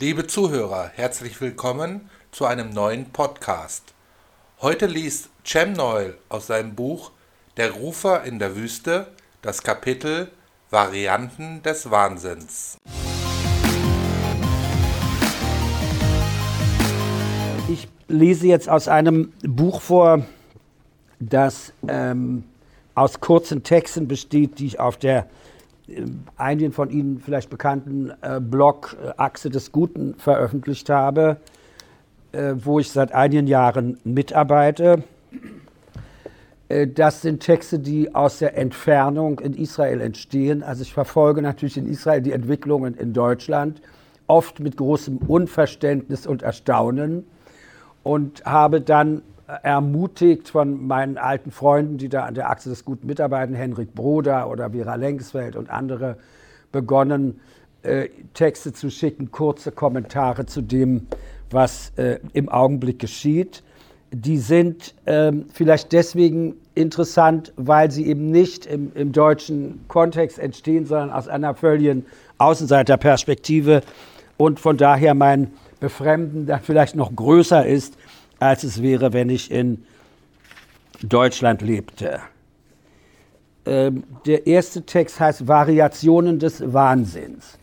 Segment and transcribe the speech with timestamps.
[0.00, 3.94] Liebe Zuhörer, herzlich willkommen zu einem neuen Podcast.
[4.62, 7.10] Heute liest Cem Noel aus seinem Buch
[7.56, 9.08] Der Rufer in der Wüste
[9.42, 10.30] das Kapitel
[10.70, 12.78] Varianten des Wahnsinns.
[17.68, 20.24] Ich lese jetzt aus einem Buch vor,
[21.18, 22.44] das ähm,
[22.94, 25.26] aus kurzen Texten besteht, die ich auf der
[26.36, 31.38] einigen von Ihnen vielleicht bekannten äh, Blog äh, Achse des Guten veröffentlicht habe,
[32.32, 35.02] äh, wo ich seit einigen Jahren mitarbeite.
[36.68, 40.62] Äh, das sind Texte, die aus der Entfernung in Israel entstehen.
[40.62, 43.80] Also ich verfolge natürlich in Israel die Entwicklungen in Deutschland,
[44.26, 47.24] oft mit großem Unverständnis und Erstaunen
[48.02, 53.06] und habe dann ermutigt von meinen alten Freunden, die da an der Achse des Guten
[53.06, 56.18] mitarbeiten, Henrik Broder oder Vera Lengsfeld und andere,
[56.70, 57.40] begonnen,
[57.82, 61.06] äh, Texte zu schicken, kurze Kommentare zu dem,
[61.50, 63.62] was äh, im Augenblick geschieht.
[64.10, 70.84] Die sind ähm, vielleicht deswegen interessant, weil sie eben nicht im, im deutschen Kontext entstehen,
[70.84, 72.04] sondern aus einer völligen
[72.36, 73.82] Außenseiterperspektive
[74.36, 77.96] und von daher mein Befremden da vielleicht noch größer ist,
[78.40, 79.84] als es wäre, wenn ich in
[81.02, 82.20] Deutschland lebte.
[83.66, 87.58] Ähm, der erste Text heißt Variationen des Wahnsinns.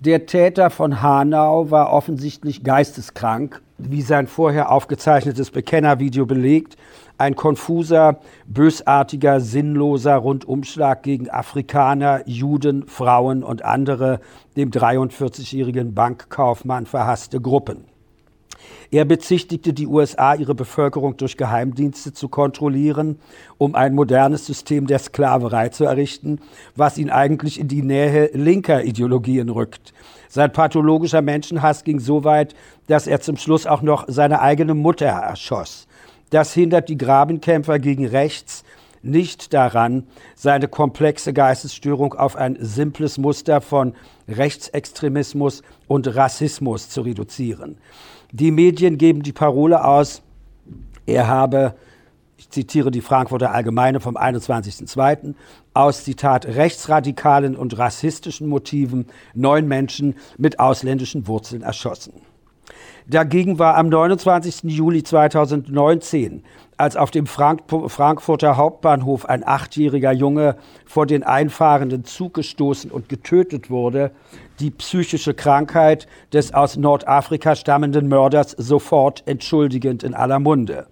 [0.00, 6.76] Der Täter von Hanau war offensichtlich geisteskrank, wie sein vorher aufgezeichnetes Bekennervideo belegt.
[7.16, 14.20] Ein konfuser, bösartiger, sinnloser Rundumschlag gegen Afrikaner, Juden, Frauen und andere
[14.56, 17.84] dem 43-jährigen Bankkaufmann verhasste Gruppen.
[18.90, 23.18] Er bezichtigte die USA, ihre Bevölkerung durch Geheimdienste zu kontrollieren,
[23.58, 26.40] um ein modernes System der Sklaverei zu errichten,
[26.74, 29.92] was ihn eigentlich in die Nähe linker Ideologien rückt.
[30.28, 32.54] Sein pathologischer Menschenhass ging so weit,
[32.86, 35.86] dass er zum Schluss auch noch seine eigene Mutter erschoss.
[36.30, 38.64] Das hindert die Grabenkämpfer gegen rechts
[39.02, 43.94] nicht daran, seine komplexe Geistesstörung auf ein simples Muster von
[44.28, 47.78] Rechtsextremismus und Rassismus zu reduzieren.
[48.32, 50.22] Die Medien geben die Parole aus,
[51.06, 51.74] er habe,
[52.36, 55.34] ich zitiere die Frankfurter Allgemeine vom 21.02.,
[55.72, 62.12] aus, Zitat, rechtsradikalen und rassistischen Motiven neun Menschen mit ausländischen Wurzeln erschossen.
[63.06, 64.64] Dagegen war am 29.
[64.64, 66.42] Juli 2019,
[66.76, 73.08] als auf dem Frank Frankfurter Hauptbahnhof ein achtjähriger Junge vor den einfahrenden Zug gestoßen und
[73.08, 74.10] getötet wurde,
[74.60, 80.86] die psychische Krankheit des aus Nordafrika stammenden Mörders sofort entschuldigend in aller Munde.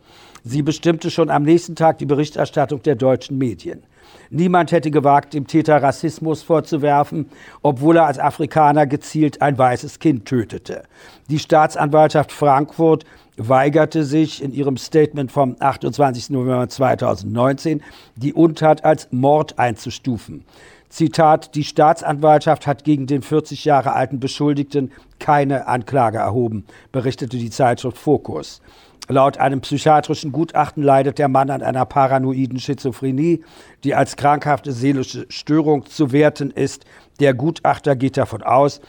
[0.48, 3.82] Sie bestimmte schon am nächsten Tag die Berichterstattung der deutschen Medien.
[4.30, 7.28] Niemand hätte gewagt, dem Täter Rassismus vorzuwerfen,
[7.62, 10.84] obwohl er als Afrikaner gezielt ein weißes Kind tötete.
[11.28, 13.04] Die Staatsanwaltschaft Frankfurt
[13.36, 16.30] weigerte sich in ihrem Statement vom 28.
[16.30, 17.82] November 2019,
[18.14, 20.44] die Untat als Mord einzustufen.
[20.88, 27.50] Zitat, die Staatsanwaltschaft hat gegen den 40 Jahre alten Beschuldigten keine Anklage erhoben, berichtete die
[27.50, 28.60] Zeitschrift Focus.
[29.08, 33.44] Laut einem psychiatrischen Gutachten leidet der Mann an einer paranoiden Schizophrenie,
[33.84, 36.84] die als krankhafte seelische Störung zu werten ist.
[37.20, 38.80] Der Gutachter geht davon aus,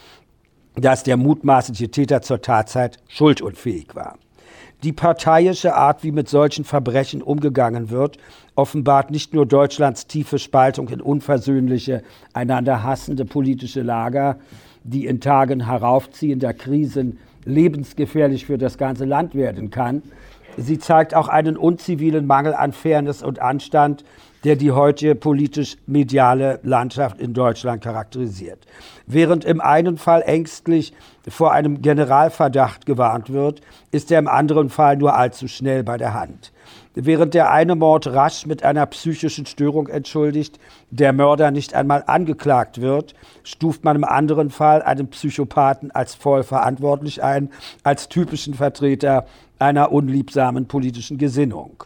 [0.76, 4.18] dass der mutmaßliche Täter zur Tatzeit schuldunfähig war.
[4.84, 8.18] Die parteiische Art, wie mit solchen Verbrechen umgegangen wird,
[8.56, 14.38] offenbart nicht nur Deutschlands tiefe Spaltung in unversöhnliche, einander hassende politische Lager,
[14.84, 20.04] die in Tagen heraufziehender Krisen lebensgefährlich für das ganze Land werden kann.
[20.58, 24.04] Sie zeigt auch einen unzivilen Mangel an Fairness und Anstand,
[24.44, 28.66] der die heutige politisch-mediale Landschaft in Deutschland charakterisiert.
[29.06, 30.94] Während im einen Fall ängstlich
[31.28, 33.62] vor einem Generalverdacht gewarnt wird,
[33.92, 36.52] ist er im anderen Fall nur allzu schnell bei der Hand.
[37.00, 40.60] Während der eine Mord rasch mit einer psychischen Störung entschuldigt,
[40.90, 46.42] der Mörder nicht einmal angeklagt wird, stuft man im anderen Fall einen Psychopathen als voll
[46.42, 47.52] verantwortlich ein,
[47.84, 49.28] als typischen Vertreter
[49.60, 51.84] einer unliebsamen politischen Gesinnung.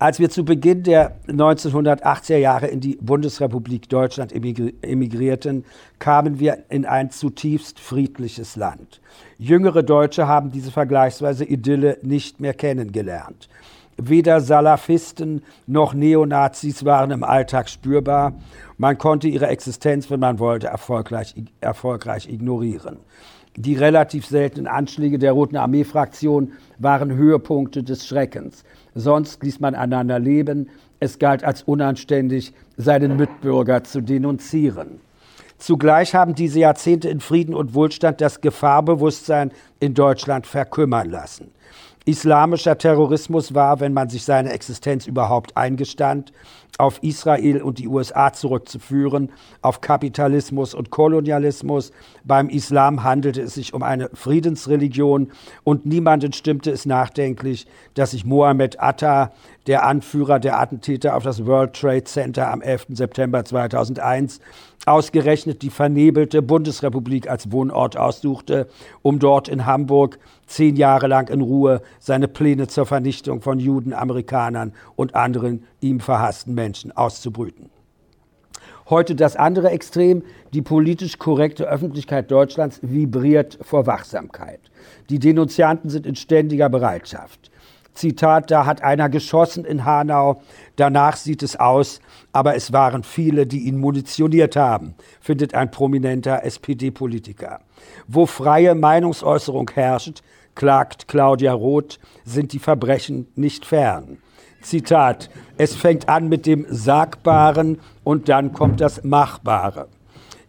[0.00, 5.66] Als wir zu Beginn der 1980er Jahre in die Bundesrepublik Deutschland emigrierten,
[5.98, 9.02] kamen wir in ein zutiefst friedliches Land.
[9.36, 13.50] Jüngere Deutsche haben diese vergleichsweise Idylle nicht mehr kennengelernt.
[13.98, 18.32] Weder Salafisten noch Neonazis waren im Alltag spürbar.
[18.78, 22.96] Man konnte ihre Existenz, wenn man wollte, erfolgreich, erfolgreich ignorieren.
[23.62, 28.64] Die relativ seltenen Anschläge der Roten Armee-Fraktion waren Höhepunkte des Schreckens.
[28.94, 30.70] Sonst ließ man einander leben.
[30.98, 35.00] Es galt als unanständig, seinen Mitbürger zu denunzieren.
[35.58, 41.50] Zugleich haben diese Jahrzehnte in Frieden und Wohlstand das Gefahrbewusstsein in Deutschland verkümmern lassen.
[42.06, 46.32] Islamischer Terrorismus war, wenn man sich seine Existenz überhaupt eingestand,
[46.78, 49.30] auf Israel und die USA zurückzuführen,
[49.62, 51.92] auf Kapitalismus und Kolonialismus.
[52.24, 55.30] Beim Islam handelte es sich um eine Friedensreligion
[55.64, 59.32] und niemanden stimmte es nachdenklich, dass sich Mohammed Atta,
[59.66, 62.86] der Anführer der Attentäter auf das World Trade Center am 11.
[62.90, 64.40] September 2001,
[64.86, 68.68] ausgerechnet die vernebelte Bundesrepublik als Wohnort aussuchte,
[69.02, 73.92] um dort in Hamburg zehn Jahre lang in Ruhe seine Pläne zur Vernichtung von Juden,
[73.92, 77.70] Amerikanern und anderen ihm verhassten Menschen auszubrüten.
[78.90, 80.22] Heute das andere Extrem,
[80.52, 84.60] die politisch korrekte Öffentlichkeit Deutschlands vibriert vor Wachsamkeit.
[85.08, 87.50] Die Denunzianten sind in ständiger Bereitschaft.
[87.94, 90.42] Zitat, da hat einer geschossen in Hanau,
[90.76, 92.00] danach sieht es aus,
[92.32, 97.60] aber es waren viele, die ihn munitioniert haben, findet ein prominenter SPD-Politiker.
[98.06, 100.22] Wo freie Meinungsäußerung herrscht,
[100.54, 104.18] klagt Claudia Roth, sind die Verbrechen nicht fern.
[104.62, 109.88] Zitat, es fängt an mit dem Sagbaren und dann kommt das Machbare.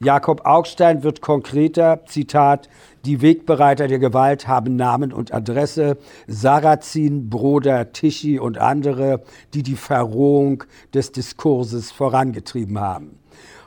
[0.03, 2.69] Jakob Augstein wird konkreter, Zitat,
[3.05, 5.97] die Wegbereiter der Gewalt haben Namen und Adresse,
[6.27, 9.21] Sarrazin, Broder, Tischi und andere,
[9.53, 13.19] die die Verrohung des Diskurses vorangetrieben haben.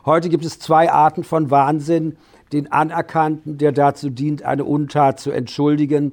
[0.04, 2.16] Heute gibt es zwei Arten von Wahnsinn,
[2.52, 6.12] den anerkannten, der dazu dient, eine Untat zu entschuldigen,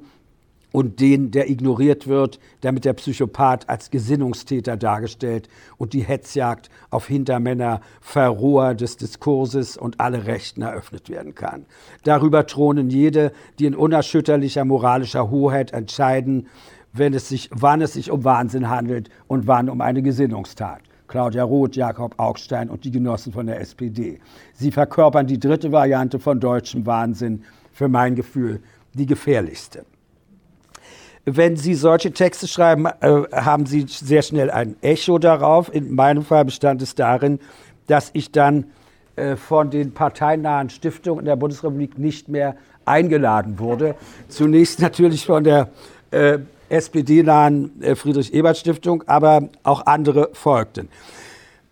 [0.72, 7.08] und den, der ignoriert wird, damit der Psychopath als Gesinnungstäter dargestellt und die Hetzjagd auf
[7.08, 11.66] Hintermänner, Verroher des Diskurses und alle Rechten eröffnet werden kann.
[12.04, 16.48] Darüber thronen jede, die in unerschütterlicher moralischer Hoheit entscheiden,
[16.94, 20.82] wenn es sich, wann es sich um Wahnsinn handelt und wann um eine Gesinnungstat.
[21.08, 24.20] Claudia Roth, Jakob Augstein und die Genossen von der SPD.
[24.54, 28.62] Sie verkörpern die dritte Variante von deutschem Wahnsinn, für mein Gefühl
[28.94, 29.86] die gefährlichste
[31.26, 35.74] wenn Sie solche Texte schreiben, äh, haben Sie sehr schnell ein Echo darauf.
[35.74, 37.40] In meinem Fall bestand es darin,
[37.88, 38.66] dass ich dann
[39.16, 43.96] äh, von den parteinahen Stiftungen in der Bundesrepublik nicht mehr eingeladen wurde.
[44.30, 45.70] Zunächst natürlich von der
[46.10, 46.40] äh,
[46.70, 50.88] SPD-nahen Friedrich-Ebert-Stiftung, aber auch andere folgten.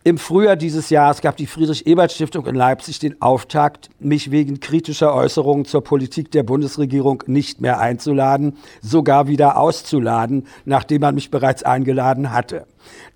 [0.05, 5.65] Im Frühjahr dieses Jahres gab die Friedrich-Ebert-Stiftung in Leipzig den Auftakt, mich wegen kritischer Äußerungen
[5.65, 12.31] zur Politik der Bundesregierung nicht mehr einzuladen, sogar wieder auszuladen, nachdem man mich bereits eingeladen
[12.31, 12.65] hatte.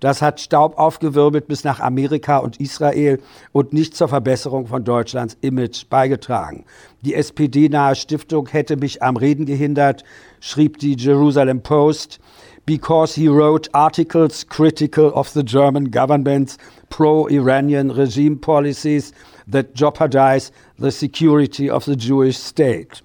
[0.00, 3.18] Das hat Staub aufgewirbelt bis nach Amerika und Israel
[3.52, 6.66] und nicht zur Verbesserung von Deutschlands Image beigetragen.
[7.00, 10.04] Die SPD-nahe Stiftung hätte mich am Reden gehindert,
[10.38, 12.20] schrieb die Jerusalem Post
[12.66, 16.56] because he wrote articles critical of the German government's
[16.88, 19.12] pro Iranian regime policies
[19.46, 23.02] that jeopardize the security of the Jewish state.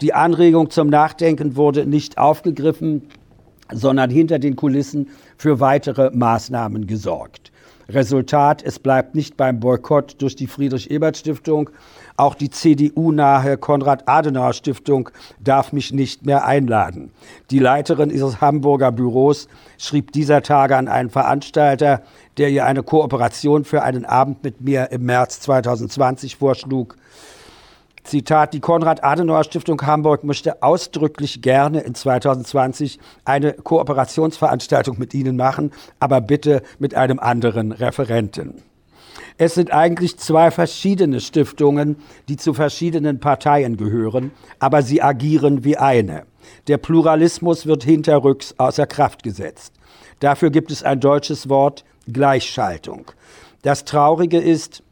[0.00, 3.08] Die Anregung zum Nachdenken wurde nicht aufgegriffen,
[3.72, 7.52] sondern hinter den Kulissen für weitere Maßnahmen gesorgt.
[7.88, 11.70] Resultat, es bleibt nicht beim Boykott durch die Friedrich-Ebert-Stiftung,
[12.16, 15.10] auch die CDU-nahe Konrad-Adenauer-Stiftung
[15.40, 17.10] darf mich nicht mehr einladen.
[17.50, 19.48] Die Leiterin ihres Hamburger Büros
[19.78, 22.02] schrieb dieser Tage an einen Veranstalter,
[22.36, 26.96] der ihr eine Kooperation für einen Abend mit mir im März 2020 vorschlug.
[28.04, 36.20] Zitat, die Konrad-Adenauer-Stiftung Hamburg möchte ausdrücklich gerne in 2020 eine Kooperationsveranstaltung mit Ihnen machen, aber
[36.20, 38.62] bitte mit einem anderen Referenten.
[39.38, 41.96] Es sind eigentlich zwei verschiedene Stiftungen,
[42.28, 46.24] die zu verschiedenen Parteien gehören, aber sie agieren wie eine.
[46.68, 49.74] Der Pluralismus wird hinterrücks außer Kraft gesetzt.
[50.20, 53.10] Dafür gibt es ein deutsches Wort Gleichschaltung.
[53.62, 54.82] Das Traurige ist,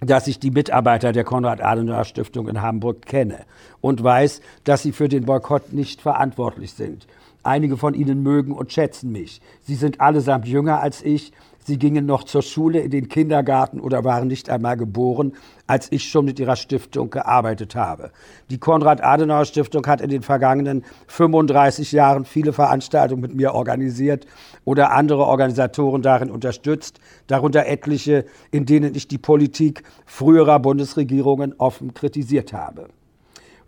[0.00, 3.44] dass ich die Mitarbeiter der Konrad-Adenauer-Stiftung in Hamburg kenne
[3.80, 7.06] und weiß, dass sie für den Boykott nicht verantwortlich sind.
[7.42, 9.40] Einige von ihnen mögen und schätzen mich.
[9.62, 11.32] Sie sind allesamt jünger als ich,
[11.66, 15.32] Sie gingen noch zur Schule, in den Kindergarten oder waren nicht einmal geboren,
[15.66, 18.10] als ich schon mit ihrer Stiftung gearbeitet habe.
[18.50, 24.26] Die Konrad-Adenauer-Stiftung hat in den vergangenen 35 Jahren viele Veranstaltungen mit mir organisiert
[24.66, 31.94] oder andere Organisatoren darin unterstützt, darunter etliche, in denen ich die Politik früherer Bundesregierungen offen
[31.94, 32.88] kritisiert habe.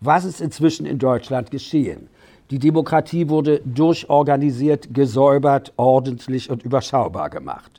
[0.01, 2.09] Was ist inzwischen in Deutschland geschehen?
[2.51, 7.76] Die Demokratie wurde durchorganisiert, gesäubert, ordentlich und überschaubar gemacht.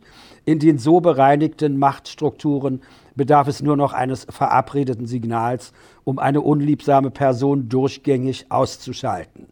[0.48, 2.80] In den so bereinigten Machtstrukturen
[3.14, 5.74] bedarf es nur noch eines verabredeten Signals,
[6.04, 9.48] um eine unliebsame Person durchgängig auszuschalten.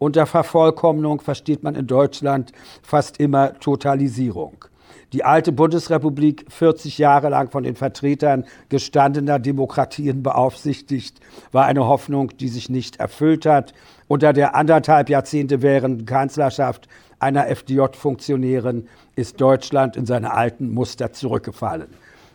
[0.00, 2.50] Unter Vervollkommnung versteht man in Deutschland
[2.82, 4.64] fast immer Totalisierung.
[5.12, 11.20] Die alte Bundesrepublik, 40 Jahre lang von den Vertretern gestandener Demokratien beaufsichtigt,
[11.52, 13.72] war eine Hoffnung, die sich nicht erfüllt hat.
[14.08, 16.88] Unter der anderthalb Jahrzehnte währenden Kanzlerschaft
[17.20, 21.88] einer FDJ-Funktionärin ist Deutschland in seine alten Muster zurückgefallen.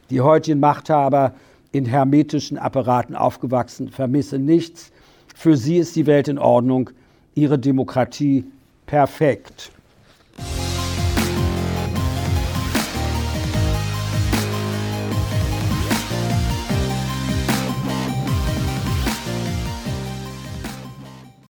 [0.09, 1.33] Die heutigen Machthaber,
[1.71, 4.91] in hermetischen Apparaten aufgewachsen, vermissen nichts.
[5.35, 6.91] Für sie ist die Welt in Ordnung,
[7.33, 8.45] ihre Demokratie
[8.85, 9.71] perfekt.